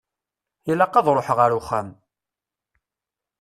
[0.71, 1.89] Ilaq ad ṛuḥeɣ ar uxxam.